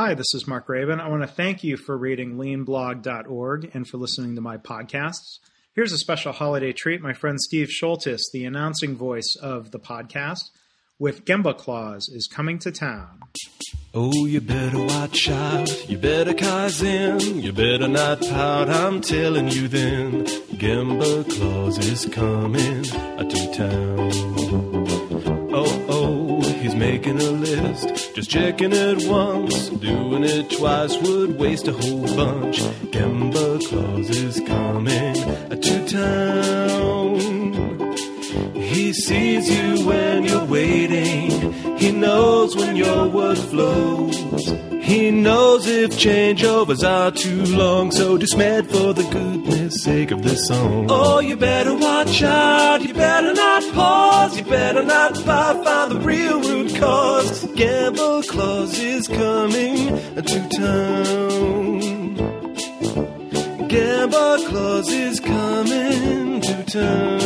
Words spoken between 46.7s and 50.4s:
are too long. So dismayed for the goodness sake of